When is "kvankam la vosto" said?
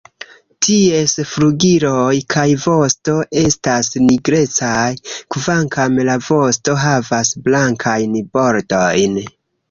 5.35-6.75